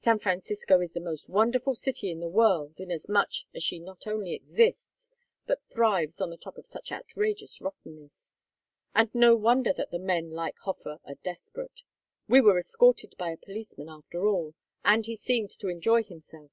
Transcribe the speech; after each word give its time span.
San 0.00 0.18
Francisco 0.18 0.80
is 0.80 0.92
the 0.92 0.98
most 1.00 1.28
wonderful 1.28 1.74
city 1.74 2.10
in 2.10 2.20
the 2.20 2.26
world 2.30 2.80
inasmuch 2.80 3.32
as 3.54 3.62
she 3.62 3.78
not 3.78 4.06
only 4.06 4.32
exists 4.32 5.10
but 5.46 5.60
thrives 5.70 6.22
on 6.22 6.30
the 6.30 6.38
top 6.38 6.56
of 6.56 6.66
such 6.66 6.90
outrageous 6.90 7.60
rottenness. 7.60 8.32
And 8.94 9.14
no 9.14 9.36
wonder 9.36 9.74
that 9.74 9.90
the 9.90 9.98
men 9.98 10.30
like 10.30 10.56
Hofer 10.62 11.00
are 11.04 11.16
desperate. 11.22 11.82
We 12.26 12.40
were 12.40 12.56
escorted 12.56 13.14
by 13.18 13.28
a 13.30 13.36
policeman 13.36 13.90
after 13.90 14.26
all, 14.26 14.54
and 14.86 15.04
he 15.04 15.16
seemed 15.16 15.50
to 15.58 15.68
enjoy 15.68 16.02
himself. 16.02 16.50